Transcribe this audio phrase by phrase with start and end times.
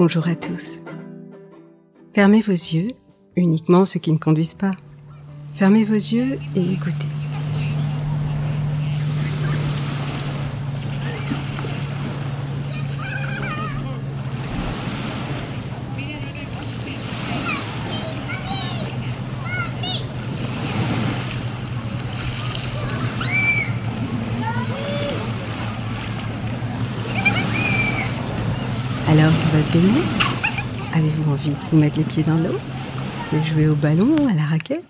[0.00, 0.78] Bonjour à tous.
[2.14, 2.88] Fermez vos yeux,
[3.36, 4.70] uniquement ceux qui ne conduisent pas.
[5.56, 7.06] Fermez vos yeux et écoutez.
[29.10, 30.02] Alors, tout va se baigner
[31.70, 32.58] Vous mettre les pieds dans l'eau
[33.32, 34.84] De jouer au ballon, à la raquette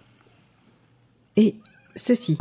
[1.36, 1.54] Et
[1.96, 2.38] ceci.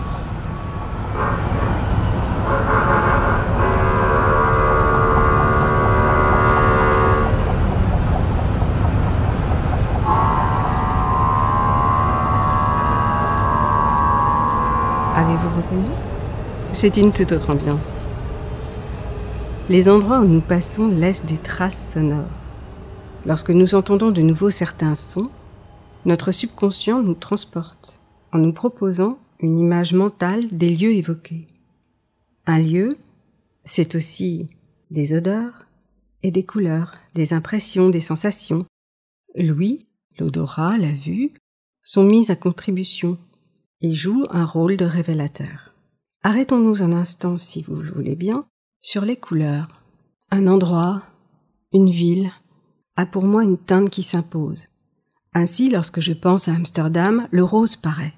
[15.16, 15.90] Avez-vous reconnu?
[16.72, 17.92] C'est une toute autre ambiance.
[19.70, 22.39] Les endroits où nous passons laissent des traces sonores.
[23.26, 25.30] Lorsque nous entendons de nouveau certains sons,
[26.06, 28.00] notre subconscient nous transporte
[28.32, 31.48] en nous proposant une image mentale des lieux évoqués.
[32.46, 32.90] Un lieu,
[33.66, 34.50] c'est aussi
[34.90, 35.68] des odeurs
[36.24, 38.66] et des couleurs, des impressions, des sensations.
[39.36, 39.86] L'ouïe,
[40.18, 41.34] l'odorat, la vue
[41.84, 43.18] sont mis à contribution
[43.82, 45.74] et jouent un rôle de révélateur.
[46.24, 48.46] Arrêtons-nous un instant, si vous le voulez bien,
[48.82, 49.84] sur les couleurs.
[50.32, 51.02] Un endroit,
[51.74, 52.32] une ville,
[53.00, 54.66] a pour moi une teinte qui s'impose.
[55.34, 58.14] Ainsi, lorsque je pense à Amsterdam, le rose paraît.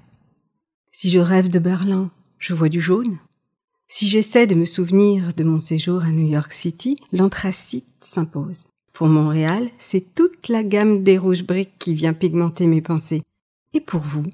[0.90, 3.18] Si je rêve de Berlin, je vois du jaune.
[3.86, 8.64] Si j'essaie de me souvenir de mon séjour à New York City, l'anthracite s'impose.
[8.92, 13.22] Pour Montréal, c'est toute la gamme des rouges briques qui vient pigmenter mes pensées.
[13.74, 14.26] Et pour vous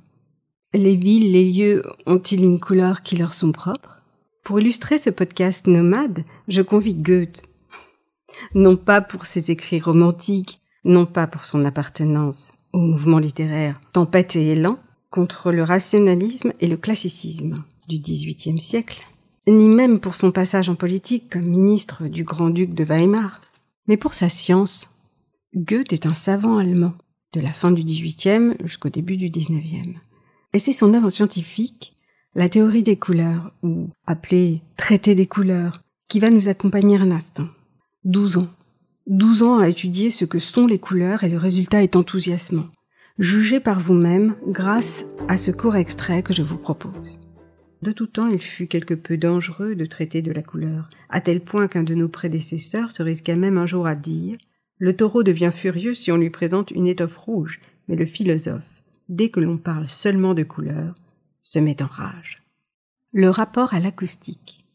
[0.72, 4.00] Les villes, les lieux ont-ils une couleur qui leur sont propres?
[4.44, 7.47] Pour illustrer ce podcast nomade, je convie Goethe.
[8.54, 14.36] Non pas pour ses écrits romantiques, non pas pour son appartenance au mouvement littéraire Tempête
[14.36, 14.78] et élan
[15.10, 19.02] contre le rationalisme et le classicisme du XVIIIe siècle,
[19.46, 23.40] ni même pour son passage en politique comme ministre du grand-duc de Weimar,
[23.86, 24.90] mais pour sa science.
[25.56, 26.92] Goethe est un savant allemand,
[27.32, 29.96] de la fin du XVIIIe jusqu'au début du XIXe.
[30.52, 31.96] Et c'est son œuvre scientifique,
[32.34, 37.48] la théorie des couleurs, ou appelée traité des couleurs, qui va nous accompagner un instant.
[38.04, 38.48] Douze ans.
[39.08, 42.68] Douze ans à étudier ce que sont les couleurs et le résultat est enthousiasmant.
[43.18, 47.18] Jugez par vous-même grâce à ce court extrait que je vous propose.
[47.82, 51.40] De tout temps, il fut quelque peu dangereux de traiter de la couleur, à tel
[51.40, 54.36] point qu'un de nos prédécesseurs se risqua même un jour à dire
[54.78, 59.28] Le taureau devient furieux si on lui présente une étoffe rouge, mais le philosophe, dès
[59.28, 60.94] que l'on parle seulement de couleur,
[61.42, 62.44] se met en rage.
[63.12, 64.67] Le rapport à l'acoustique.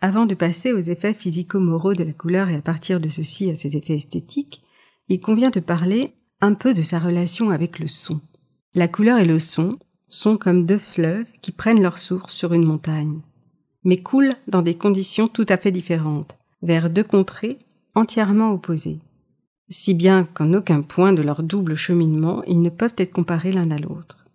[0.00, 3.56] Avant de passer aux effets physico-moraux de la couleur et à partir de ceci à
[3.56, 4.62] ses effets esthétiques,
[5.08, 8.20] il convient de parler un peu de sa relation avec le son.
[8.74, 9.76] La couleur et le son
[10.08, 13.20] sont comme deux fleuves qui prennent leur source sur une montagne,
[13.82, 17.58] mais coulent dans des conditions tout à fait différentes, vers deux contrées
[17.94, 19.00] entièrement opposées,
[19.68, 23.70] si bien qu'en aucun point de leur double cheminement ils ne peuvent être comparés l'un
[23.72, 24.26] à l'autre.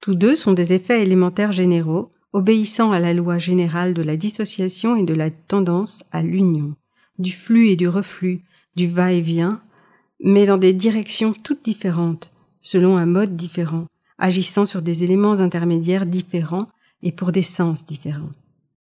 [0.00, 4.96] Tous deux sont des effets élémentaires généraux, obéissant à la loi générale de la dissociation
[4.96, 6.74] et de la tendance à l'union,
[7.18, 8.42] du flux et du reflux,
[8.76, 9.60] du va-et-vient,
[10.22, 13.86] mais dans des directions toutes différentes, selon un mode différent,
[14.18, 16.68] agissant sur des éléments intermédiaires différents
[17.02, 18.32] et pour des sens différents.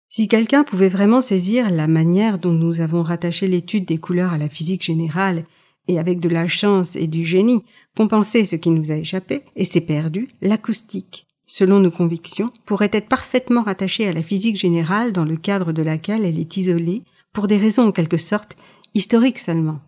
[0.09, 4.37] Si quelqu'un pouvait vraiment saisir la manière dont nous avons rattaché l'étude des couleurs à
[4.37, 5.45] la physique générale
[5.87, 7.63] et avec de la chance et du génie
[7.95, 13.07] compenser ce qui nous a échappé et s'est perdu, l'acoustique, selon nos convictions, pourrait être
[13.07, 17.03] parfaitement rattachée à la physique générale dans le cadre de laquelle elle est isolée,
[17.33, 18.57] pour des raisons en quelque sorte
[18.93, 19.79] historiques seulement.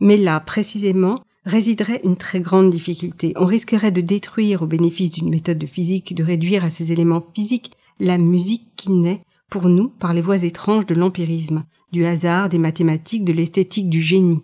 [0.00, 3.32] Mais là, précisément, résiderait une très grande difficulté.
[3.36, 7.24] On risquerait de détruire au bénéfice d'une méthode de physique, de réduire à ses éléments
[7.34, 12.48] physiques la musique qui naît, pour nous, par les voies étranges de l'empirisme, du hasard,
[12.48, 14.42] des mathématiques, de l'esthétique, du génie.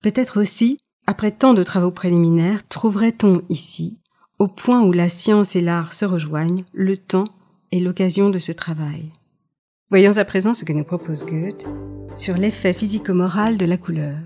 [0.00, 3.98] Peut-être aussi, après tant de travaux préliminaires, trouverait-on ici,
[4.38, 7.28] au point où la science et l'art se rejoignent, le temps
[7.72, 9.12] et l'occasion de ce travail.
[9.90, 11.66] Voyons à présent ce que nous propose Goethe
[12.14, 14.18] sur l'effet physico-moral de la couleur.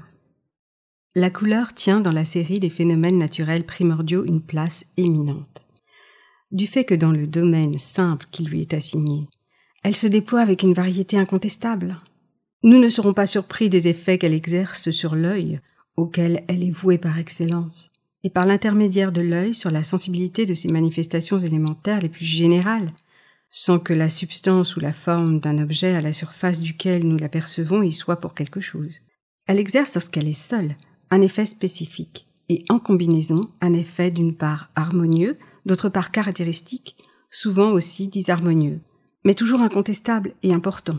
[1.14, 5.66] La couleur tient dans la série des phénomènes naturels primordiaux une place éminente.
[6.50, 9.28] Du fait que dans le domaine simple qui lui est assigné,
[9.82, 12.00] elle se déploie avec une variété incontestable.
[12.62, 15.60] Nous ne serons pas surpris des effets qu'elle exerce sur l'œil,
[15.96, 17.91] auquel elle est vouée par excellence,
[18.24, 22.92] et par l'intermédiaire de l'œil sur la sensibilité de ses manifestations élémentaires les plus générales,
[23.50, 27.82] sans que la substance ou la forme d'un objet à la surface duquel nous l'apercevons
[27.82, 28.94] y soit pour quelque chose.
[29.46, 30.76] Elle exerce lorsqu'elle est seule
[31.10, 35.36] un effet spécifique, et en combinaison, un effet d'une part harmonieux,
[35.66, 36.96] d'autre part caractéristique,
[37.30, 38.80] souvent aussi disharmonieux,
[39.24, 40.96] mais toujours incontestable et important.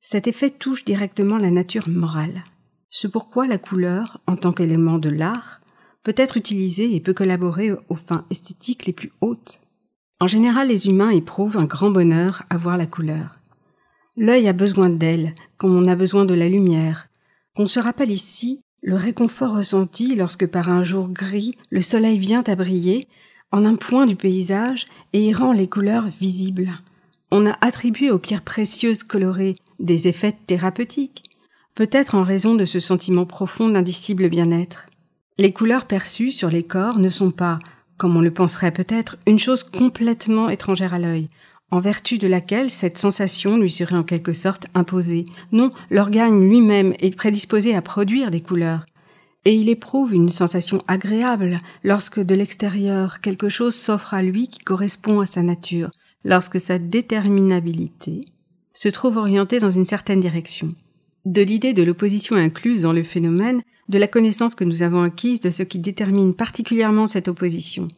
[0.00, 2.44] Cet effet touche directement la nature morale.
[2.90, 5.60] C'est pourquoi la couleur, en tant qu'élément de l'art,
[6.08, 9.60] peut être utilisée et peut collaborer aux fins esthétiques les plus hautes.
[10.20, 13.40] En général, les humains éprouvent un grand bonheur à voir la couleur.
[14.16, 17.08] L'œil a besoin d'elle, comme on a besoin de la lumière.
[17.54, 22.44] Qu'on se rappelle ici le réconfort ressenti lorsque par un jour gris le soleil vient
[22.46, 23.06] à briller
[23.52, 26.70] en un point du paysage et y rend les couleurs visibles.
[27.30, 31.24] On a attribué aux pierres précieuses colorées des effets thérapeutiques,
[31.74, 34.87] peut-être en raison de ce sentiment profond d'indicible bien-être.
[35.40, 37.60] Les couleurs perçues sur les corps ne sont pas,
[37.96, 41.28] comme on le penserait peut-être, une chose complètement étrangère à l'œil,
[41.70, 45.26] en vertu de laquelle cette sensation lui serait en quelque sorte imposée.
[45.52, 48.84] Non, l'organe lui-même est prédisposé à produire des couleurs,
[49.44, 54.58] et il éprouve une sensation agréable lorsque de l'extérieur quelque chose s'offre à lui qui
[54.58, 55.90] correspond à sa nature,
[56.24, 58.24] lorsque sa déterminabilité
[58.74, 60.68] se trouve orientée dans une certaine direction.
[61.28, 63.60] De l'idée de l'opposition incluse dans le phénomène,
[63.90, 67.88] de la connaissance que nous avons acquise de ce qui détermine particulièrement cette opposition,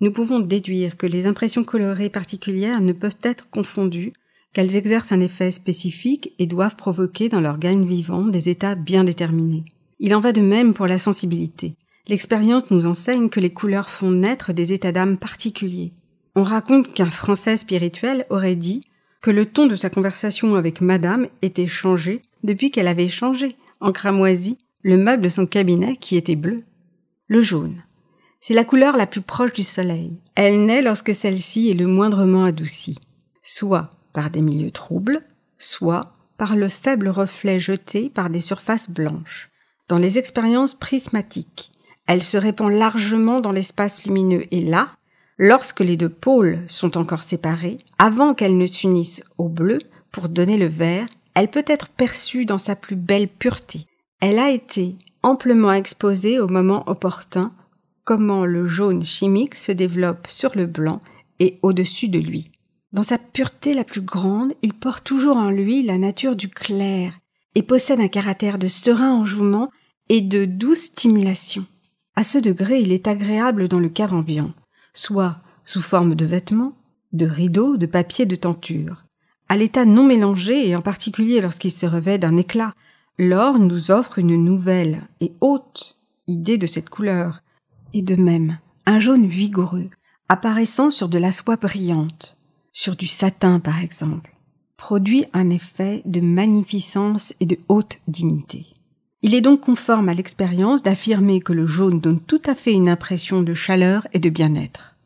[0.00, 4.14] nous pouvons déduire que les impressions colorées particulières ne peuvent être confondues,
[4.54, 9.66] qu'elles exercent un effet spécifique et doivent provoquer dans l'organe vivant des états bien déterminés.
[9.98, 11.74] Il en va de même pour la sensibilité.
[12.06, 15.92] L'expérience nous enseigne que les couleurs font naître des états d'âme particuliers.
[16.34, 18.86] On raconte qu'un Français spirituel aurait dit
[19.20, 23.92] que le ton de sa conversation avec Madame était changé depuis qu'elle avait changé, en
[23.92, 26.64] cramoisi, le meuble de son cabinet qui était bleu.
[27.26, 27.82] Le jaune.
[28.40, 30.18] C'est la couleur la plus proche du soleil.
[30.34, 32.98] Elle naît lorsque celle-ci est le moindrement adoucie,
[33.42, 35.22] soit par des milieux troubles,
[35.58, 39.50] soit par le faible reflet jeté par des surfaces blanches.
[39.88, 41.72] Dans les expériences prismatiques,
[42.06, 44.88] elle se répand largement dans l'espace lumineux et là,
[45.36, 49.78] lorsque les deux pôles sont encore séparés, avant qu'elle ne s'unisse au bleu
[50.12, 51.08] pour donner le vert,
[51.38, 53.86] elle peut être perçue dans sa plus belle pureté.
[54.20, 57.52] Elle a été amplement exposée au moment opportun
[58.02, 61.00] comment le jaune chimique se développe sur le blanc
[61.38, 62.50] et au-dessus de lui.
[62.90, 67.12] Dans sa pureté la plus grande, il porte toujours en lui la nature du clair
[67.54, 69.70] et possède un caractère de serein enjouement
[70.08, 71.64] et de douce stimulation.
[72.16, 74.54] À ce degré, il est agréable dans le cadre ambiant,
[74.92, 76.76] soit sous forme de vêtements,
[77.12, 79.04] de rideaux, de papier, de tenture.
[79.48, 82.74] À l'état non mélangé, et en particulier lorsqu'il se revêt d'un éclat,
[83.18, 87.42] l'or nous offre une nouvelle et haute idée de cette couleur,
[87.94, 89.88] et de même un jaune vigoureux,
[90.28, 92.36] apparaissant sur de la soie brillante,
[92.72, 94.34] sur du satin par exemple,
[94.76, 98.66] produit un effet de magnificence et de haute dignité.
[99.22, 102.88] Il est donc conforme à l'expérience d'affirmer que le jaune donne tout à fait une
[102.88, 104.97] impression de chaleur et de bien-être.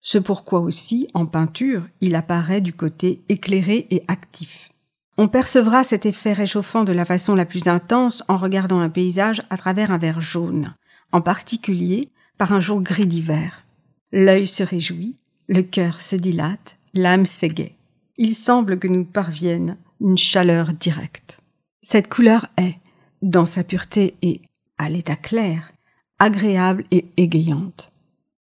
[0.00, 4.70] Ce pourquoi aussi, en peinture, il apparaît du côté éclairé et actif.
[5.18, 9.42] On percevra cet effet réchauffant de la façon la plus intense en regardant un paysage
[9.50, 10.74] à travers un verre jaune,
[11.12, 12.08] en particulier
[12.38, 13.66] par un jour gris d'hiver.
[14.12, 15.16] L'œil se réjouit,
[15.48, 17.74] le cœur se dilate, l'âme s'égaie.
[18.16, 21.40] Il semble que nous parvienne une chaleur directe.
[21.82, 22.76] Cette couleur est,
[23.20, 24.40] dans sa pureté et
[24.78, 25.72] à l'état clair,
[26.18, 27.92] agréable et égayante.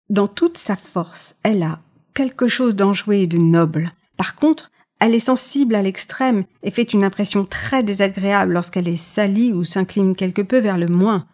[0.09, 1.79] Dans toute sa force, elle a
[2.13, 3.91] quelque chose d'enjoué et de noble.
[4.15, 8.95] Par contre, elle est sensible à l'extrême et fait une impression très désagréable lorsqu'elle est
[8.95, 11.27] salie ou s'incline quelque peu vers le moins.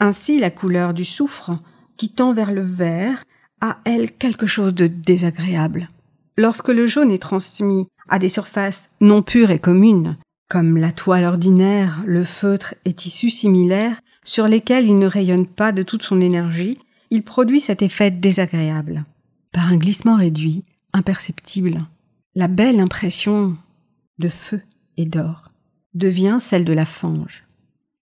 [0.00, 1.52] Ainsi, la couleur du soufre,
[1.96, 3.22] qui tend vers le vert,
[3.60, 5.88] a, elle, quelque chose de désagréable.
[6.36, 10.18] Lorsque le jaune est transmis à des surfaces non pures et communes,
[10.48, 15.72] comme la toile ordinaire, le feutre et tissus similaires, sur lesquels il ne rayonne pas
[15.72, 16.78] de toute son énergie,
[17.10, 19.04] il produit cet effet désagréable.
[19.52, 21.78] Par un glissement réduit, imperceptible,
[22.34, 23.56] la belle impression
[24.18, 24.60] de feu
[24.96, 25.50] et d'or
[25.94, 27.44] devient celle de la fange.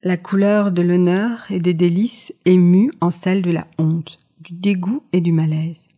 [0.03, 2.59] La couleur de l'honneur et des délices est
[3.01, 5.89] en celle de la honte, du dégoût et du malaise.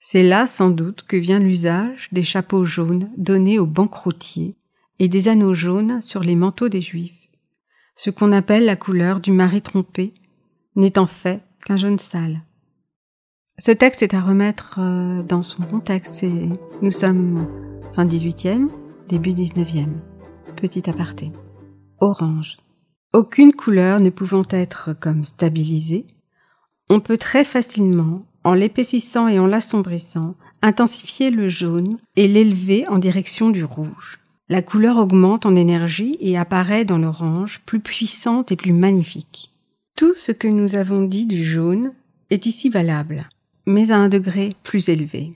[0.00, 4.56] C'est là sans doute que vient l'usage des chapeaux jaunes donnés aux banqueroutiers
[4.98, 7.28] et des anneaux jaunes sur les manteaux des juifs.
[7.96, 10.12] Ce qu'on appelle la couleur du mari trompé
[10.74, 12.42] n'est en fait qu'un jaune sale.
[13.64, 16.48] Ce texte est à remettre euh, dans son contexte et
[16.80, 17.46] nous sommes
[17.94, 18.68] fin 18e,
[19.08, 19.86] début 19e.
[20.56, 21.30] Petit aparté.
[22.00, 22.56] Orange.
[23.12, 26.08] Aucune couleur ne pouvant être comme stabilisée,
[26.90, 32.98] on peut très facilement, en l'épaississant et en l'assombrissant, intensifier le jaune et l'élever en
[32.98, 34.18] direction du rouge.
[34.48, 39.52] La couleur augmente en énergie et apparaît dans l'orange plus puissante et plus magnifique.
[39.96, 41.92] Tout ce que nous avons dit du jaune
[42.30, 43.28] est ici valable,
[43.66, 45.32] mais à un degré plus élevé.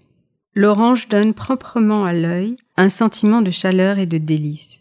[0.54, 4.80] L'orange donne proprement à l'œil un sentiment de chaleur et de délice,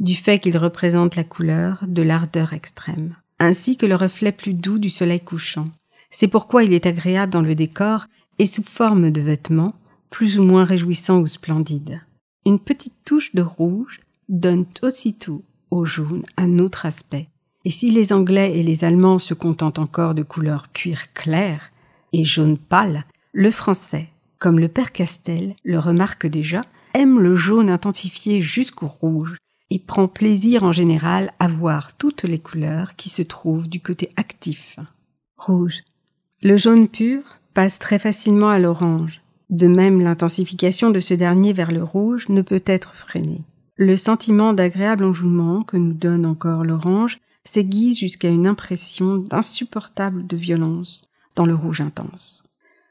[0.00, 4.78] du fait qu'il représente la couleur de l'ardeur extrême, ainsi que le reflet plus doux
[4.78, 5.64] du soleil couchant.
[6.10, 8.06] C'est pourquoi il est agréable dans le décor
[8.38, 9.74] et sous forme de vêtements,
[10.10, 12.00] plus ou moins réjouissants ou splendides.
[12.46, 17.28] Une petite touche de rouge donne aussitôt au jaune un autre aspect.
[17.64, 21.72] Et si les Anglais et les Allemands se contentent encore de couleurs cuir clair
[22.14, 26.62] et jaune pâle, le Français, comme le père Castel le remarque déjà,
[26.94, 29.36] aime le jaune intensifié jusqu'au rouge
[29.70, 34.12] et prend plaisir en général à voir toutes les couleurs qui se trouvent du côté
[34.16, 34.78] actif.
[35.36, 35.82] Rouge.
[36.40, 39.20] Le jaune pur passe très facilement à l'orange.
[39.50, 43.42] De même, l'intensification de ce dernier vers le rouge ne peut être freinée.
[43.74, 50.36] Le sentiment d'agréable enjouement que nous donne encore l'orange s'aiguise jusqu'à une impression d'insupportable de
[50.36, 52.44] violence dans le rouge intense.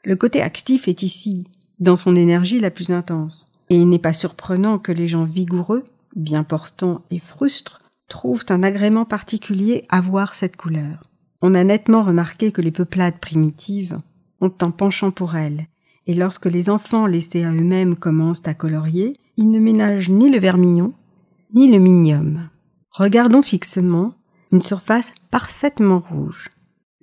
[0.04, 1.46] Le côté actif est ici,
[1.80, 5.84] dans son énergie la plus intense, et il n'est pas surprenant que les gens vigoureux,
[6.14, 11.02] bien portants et frustres trouvent un agrément particulier à voir cette couleur.
[11.40, 13.96] On a nettement remarqué que les peuplades primitives
[14.40, 15.66] ont un penchant pour elle,
[16.06, 20.38] et lorsque les enfants laissés à eux-mêmes commencent à colorier, ils ne ménagent ni le
[20.38, 20.92] vermillon,
[21.54, 22.48] ni le minium.
[22.90, 24.14] Regardons fixement
[24.52, 26.50] une surface parfaitement rouge.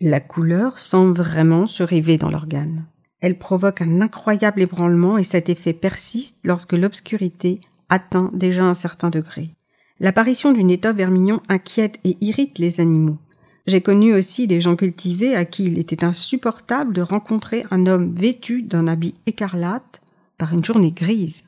[0.04, 2.86] La couleur semble vraiment se river dans l'organe.
[3.20, 9.12] Elle provoque un incroyable ébranlement et cet effet persiste lorsque l'obscurité atteint déjà un certain
[9.12, 9.52] degré.
[10.00, 13.20] L'apparition d'une étoffe vermillon inquiète et irrite les animaux.
[13.68, 18.16] J'ai connu aussi des gens cultivés à qui il était insupportable de rencontrer un homme
[18.16, 20.02] vêtu d'un habit écarlate
[20.40, 21.44] par une journée grise.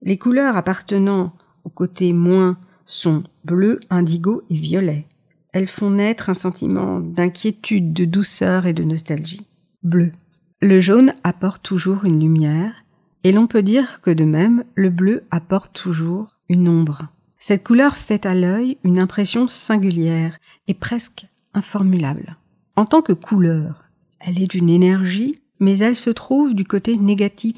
[0.00, 5.06] Les couleurs appartenant au côté moins sont bleu, indigo et violet.
[5.52, 9.46] Elles font naître un sentiment d'inquiétude, de douceur et de nostalgie.
[9.82, 10.12] Bleu.
[10.60, 12.84] Le jaune apporte toujours une lumière,
[13.24, 17.08] et l'on peut dire que de même, le bleu apporte toujours une ombre.
[17.38, 20.38] Cette couleur fait à l'œil une impression singulière
[20.68, 22.36] et presque informulable.
[22.76, 23.84] En tant que couleur,
[24.20, 27.56] elle est d'une énergie, mais elle se trouve du côté négatif,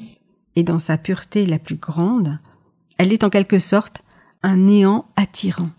[0.55, 2.37] et dans sa pureté la plus grande,
[2.97, 4.03] elle est en quelque sorte
[4.41, 5.69] un néant attirant.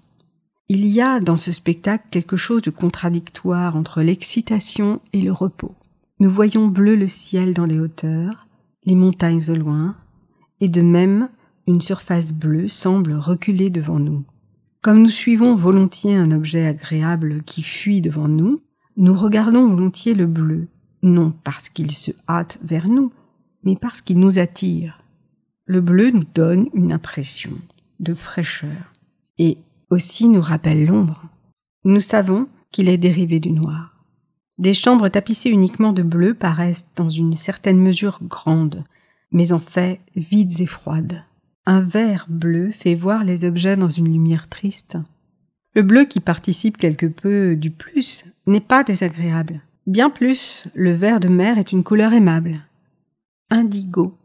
[0.68, 5.75] Il y a dans ce spectacle quelque chose de contradictoire entre l'excitation et le repos.
[6.21, 8.47] Nous voyons bleu le ciel dans les hauteurs,
[8.85, 9.94] les montagnes au loin,
[10.61, 11.28] et de même
[11.66, 14.25] une surface bleue semble reculer devant nous.
[14.80, 18.62] Comme nous suivons volontiers un objet agréable qui fuit devant nous,
[18.97, 20.68] nous regardons volontiers le bleu,
[21.02, 23.12] non parce qu'il se hâte vers nous,
[23.64, 25.02] mais parce qu'il nous attire.
[25.66, 27.52] Le bleu nous donne une impression
[28.00, 28.92] de fraîcheur
[29.38, 29.59] et
[29.95, 31.23] aussi nous rappelle l'ombre.
[31.85, 33.95] Nous savons qu'il est dérivé du noir.
[34.59, 38.85] Des chambres tapissées uniquement de bleu paraissent dans une certaine mesure grandes,
[39.33, 41.25] mais en fait vides et froides.
[41.67, 44.99] Un vert bleu fait voir les objets dans une lumière triste.
[45.75, 49.61] Le bleu qui participe quelque peu du plus n'est pas désagréable.
[49.87, 52.61] Bien plus, le vert de mer est une couleur aimable.
[53.51, 54.17] Indigo.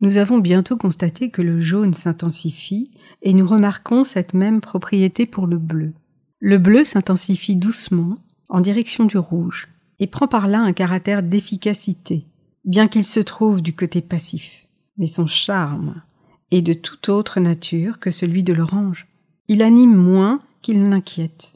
[0.00, 2.90] Nous avons bientôt constaté que le jaune s'intensifie
[3.22, 5.92] et nous remarquons cette même propriété pour le bleu.
[6.40, 8.16] Le bleu s'intensifie doucement
[8.48, 12.26] en direction du rouge et prend par là un caractère d'efficacité,
[12.64, 14.68] bien qu'il se trouve du côté passif.
[14.98, 16.02] Mais son charme
[16.50, 19.06] et de toute autre nature que celui de l'orange.
[19.48, 21.52] Il anime moins qu'il n'inquiète.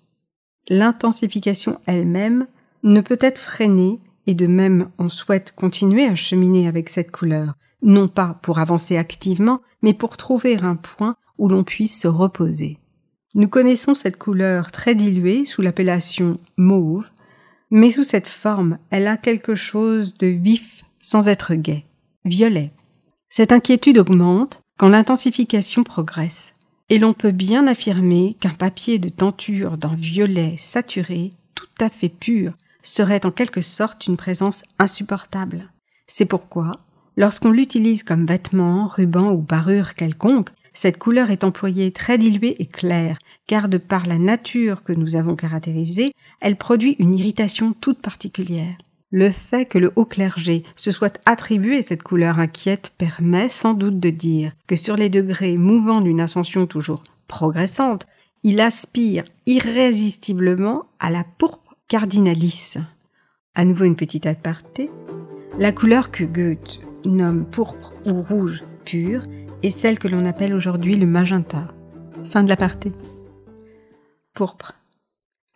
[0.69, 2.47] L'intensification elle-même
[2.83, 7.55] ne peut être freinée et de même on souhaite continuer à cheminer avec cette couleur,
[7.83, 12.79] non pas pour avancer activement, mais pour trouver un point où l'on puisse se reposer.
[13.35, 17.09] Nous connaissons cette couleur très diluée sous l'appellation mauve,
[17.71, 21.87] mais sous cette forme elle a quelque chose de vif sans être gai,
[22.25, 22.73] violet.
[23.29, 26.55] Cette inquiétude augmente quand l'intensification progresse,
[26.91, 32.11] et l'on peut bien affirmer qu'un papier de tenture d'un violet saturé, tout à fait
[32.11, 35.73] pur, serait en quelque sorte une présence insupportable.
[36.07, 36.81] C'est pourquoi,
[37.17, 42.67] lorsqu'on l'utilise comme vêtement, ruban ou parure quelconque, cette couleur est employée très diluée et
[42.67, 48.01] claire, car de par la nature que nous avons caractérisée, elle produit une irritation toute
[48.01, 48.77] particulière.
[49.11, 54.01] Le fait que le haut clergé se soit attribué cette couleur inquiète permet sans doute
[54.01, 58.07] de dire que sur les degrés mouvants d'une ascension toujours progressante,
[58.43, 62.77] il aspire irrésistiblement à la pourpre cardinalis.
[63.55, 64.91] À nouveau une petite aparté.
[65.59, 69.25] La couleur que Goethe nomme pourpre ou rouge pur
[69.63, 71.69] est celle que l'on appelle aujourd'hui le magenta.
[72.25, 72.93] Fin de l'aparté.
[74.35, 74.75] Pourpre.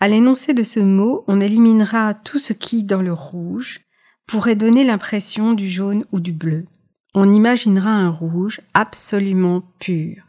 [0.00, 3.80] À l'énoncé de ce mot, on éliminera tout ce qui, dans le rouge,
[4.26, 6.66] pourrait donner l'impression du jaune ou du bleu.
[7.14, 10.22] On imaginera un rouge absolument pur,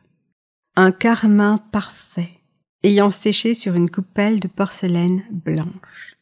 [0.76, 2.40] un carmin parfait,
[2.84, 6.16] ayant séché sur une coupelle de porcelaine blanche.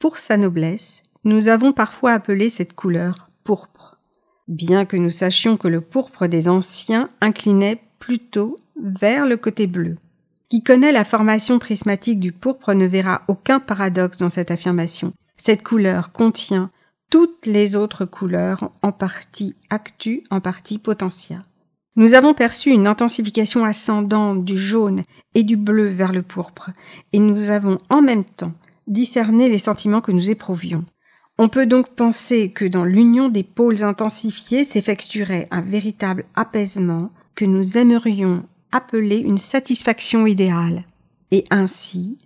[0.00, 3.93] Pour sa noblesse, nous avons parfois appelé cette couleur pourpre,
[4.48, 9.96] bien que nous sachions que le pourpre des anciens inclinait plutôt vers le côté bleu.
[10.48, 15.12] Qui connaît la formation prismatique du pourpre ne verra aucun paradoxe dans cette affirmation.
[15.36, 16.70] Cette couleur contient
[17.10, 21.44] toutes les autres couleurs, en partie actu, en partie potentia.
[21.96, 25.02] Nous avons perçu une intensification ascendante du jaune
[25.34, 26.70] et du bleu vers le pourpre,
[27.12, 28.52] et nous avons en même temps
[28.86, 30.84] discerné les sentiments que nous éprouvions.
[31.36, 37.44] On peut donc penser que dans l'union des pôles intensifiés s'effectuerait un véritable apaisement que
[37.44, 40.84] nous aimerions appeler une satisfaction idéale.
[41.32, 42.18] Et ainsi,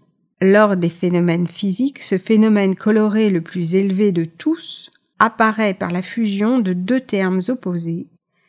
[0.43, 6.03] lors des phénomènes physiques, ce phénomène coloré le plus élevé de tous apparaît par la
[6.03, 8.07] fusion de deux termes opposés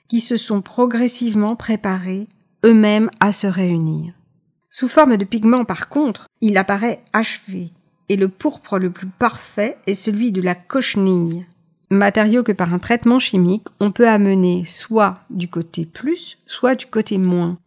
[0.10, 2.28] qui se sont progressivement préparés
[2.66, 4.14] eux-mêmes à se réunir.
[4.70, 7.72] Sous forme de pigment, par contre, il apparaît achevé,
[8.10, 11.46] et le pourpre le plus parfait est celui de la cochenille,
[11.90, 16.88] matériau que par un traitement chimique on peut amener soit du côté plus, soit du
[16.88, 17.58] côté moins,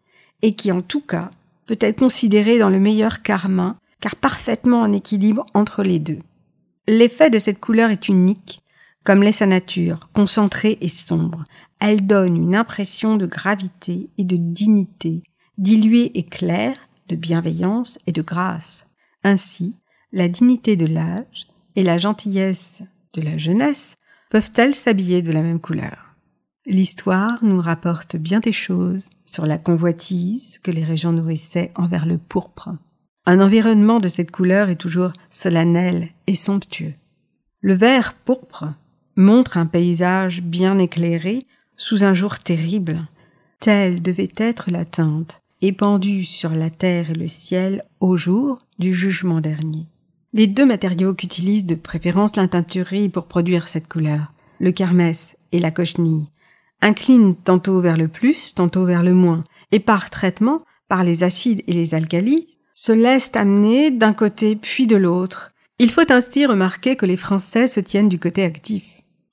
[0.42, 1.30] et qui en tout cas
[1.66, 6.18] peut être considéré dans le meilleur carmin, car parfaitement en équilibre entre les deux.
[6.88, 8.62] L'effet de cette couleur est unique,
[9.04, 11.44] comme l'est sa nature, concentrée et sombre.
[11.80, 15.22] Elle donne une impression de gravité et de dignité,
[15.58, 16.76] diluée et claire,
[17.08, 18.88] de bienveillance et de grâce.
[19.24, 19.76] Ainsi,
[20.12, 22.82] la dignité de l'âge et la gentillesse
[23.14, 23.96] de la jeunesse
[24.30, 26.14] peuvent-elles s'habiller de la même couleur?
[26.66, 32.18] L'histoire nous rapporte bien des choses sur la convoitise que les régions nourrissaient envers le
[32.18, 32.70] pourpre.
[33.24, 36.94] Un environnement de cette couleur est toujours solennel et somptueux.
[37.60, 38.66] Le vert pourpre
[39.16, 43.06] montre un paysage bien éclairé sous un jour terrible.
[43.60, 48.92] Telle devait être la teinte épandue sur la terre et le ciel au jour du
[48.92, 49.86] jugement dernier.
[50.34, 55.58] Les deux matériaux qu'utilise de préférence la teinturerie pour produire cette couleur, le kermès et
[55.58, 56.28] la cochenille,
[56.80, 61.62] inclinent tantôt vers le plus, tantôt vers le moins, et par traitement, par les acides
[61.66, 65.52] et les alcalis, se laissent amener d'un côté puis de l'autre.
[65.78, 68.84] Il faut ainsi remarquer que les Français se tiennent du côté actif,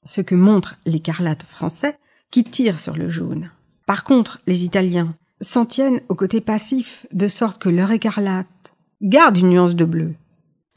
[0.04, 1.98] ce que montrent l'écarlate français
[2.30, 3.52] qui tire sur le jaune.
[3.86, 9.38] Par contre, les Italiens s'en tiennent au côté passif, de sorte que leur écarlate garde
[9.38, 10.16] une nuance de bleu,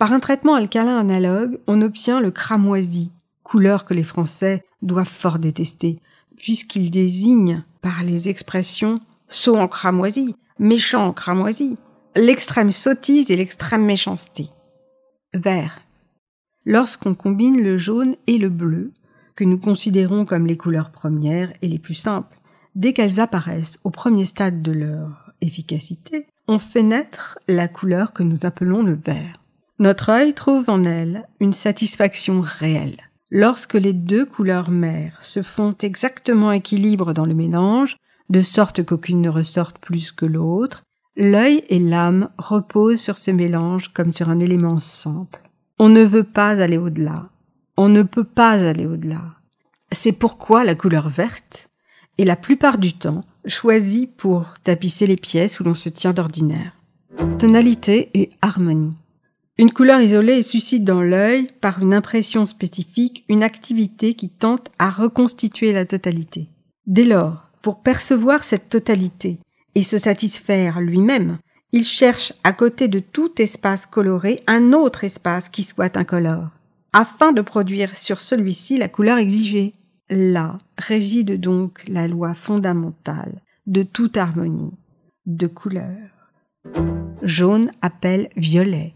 [0.03, 3.13] par un traitement alcalin analogue, on obtient le cramoisi,
[3.45, 6.01] couleur que les Français doivent fort détester,
[6.37, 11.77] puisqu'il désigne, par les expressions saut en cramoisi, méchant en cramoisi,
[12.17, 14.49] l'extrême sottise et l'extrême méchanceté.
[15.35, 15.83] Vert.
[16.67, 18.91] Lorsqu'on combine le jaune et le bleu,
[19.37, 22.41] que nous considérons comme les couleurs premières et les plus simples,
[22.75, 28.25] dès qu'elles apparaissent au premier stade de leur efficacité, on fait naître la couleur que
[28.25, 29.39] nous appelons le vert.
[29.83, 32.99] Notre œil trouve en elle une satisfaction réelle.
[33.33, 37.97] Lorsque les deux couleurs mères se font exactement équilibre dans le mélange,
[38.31, 40.85] de sorte qu'aucune ne ressorte plus que l'autre,
[41.17, 45.51] l'œil et l'âme reposent sur ce mélange comme sur un élément simple.
[45.81, 47.31] On ne veut pas aller au-delà.
[47.77, 49.35] On ne peut pas aller au-delà.
[49.91, 51.67] C'est pourquoi la couleur verte
[52.19, 56.77] est la plupart du temps choisie pour tapisser les pièces où l'on se tient d'ordinaire.
[57.41, 58.97] Tonalité et harmonie.
[59.63, 64.91] Une couleur isolée suscite dans l'œil, par une impression spécifique, une activité qui tente à
[64.91, 66.49] reconstituer la totalité.
[66.89, 69.39] Dès lors, pour percevoir cette totalité
[69.77, 71.39] et se satisfaire lui-même,
[71.71, 76.49] il cherche à côté de tout espace coloré un autre espace qui soit incolore,
[76.93, 79.75] afin de produire sur celui-ci la couleur exigée.
[80.11, 84.75] Là réside donc la loi fondamentale de toute harmonie
[85.27, 86.11] de couleurs.
[87.23, 88.95] Jaune appelle violet,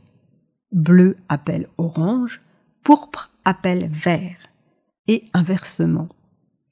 [0.73, 2.43] bleu appelle orange,
[2.83, 4.49] pourpre appelle vert,
[5.09, 6.09] et inversement.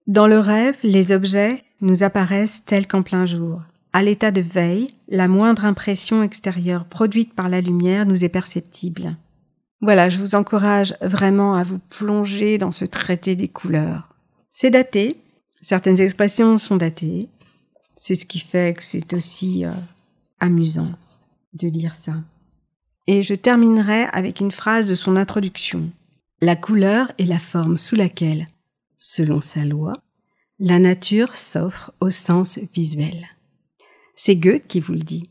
[0.06, 3.62] Dans le rêve, les objets nous apparaissent tels qu'en plein jour.
[3.92, 9.16] À l'état de veille, la moindre impression extérieure produite par la lumière nous est perceptible.
[9.80, 14.14] Voilà, je vous encourage vraiment à vous plonger dans ce traité des couleurs.
[14.50, 15.16] C'est daté,
[15.62, 17.28] certaines expressions sont datées,
[17.94, 19.70] c'est ce qui fait que c'est aussi euh,
[20.40, 20.92] amusant
[21.52, 22.14] de lire ça.
[23.06, 25.90] Et je terminerai avec une phrase de son introduction.
[26.40, 28.48] La couleur est la forme sous laquelle,
[28.98, 29.94] selon sa loi,
[30.58, 33.26] la nature s'offre au sens visuel.
[34.16, 35.28] C'est Goethe qui vous le dit.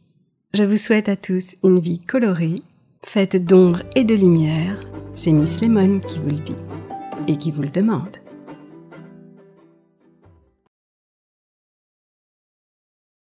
[0.54, 2.62] Je vous souhaite à tous une vie colorée,
[3.06, 4.82] Faites d'ombre et de lumière,
[5.14, 6.56] c'est Miss Lemon qui vous le dit
[7.28, 8.23] et qui vous le demande.